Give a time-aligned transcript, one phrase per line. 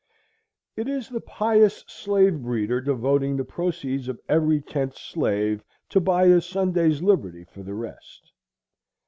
[0.75, 6.23] It is the pious slave breeder devoting the proceeds of every tenth slave to buy
[6.25, 8.31] a Sunday's liberty for the rest.